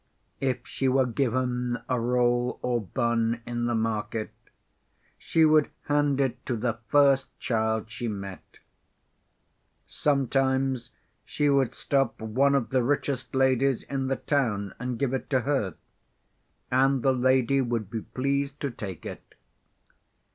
[0.39, 4.33] If she were given a roll or bun in the market,
[5.19, 8.57] she would hand it to the first child she met.
[9.85, 10.89] Sometimes
[11.23, 15.41] she would stop one of the richest ladies in the town and give it to
[15.41, 15.75] her,
[16.71, 19.35] and the lady would be pleased to take it.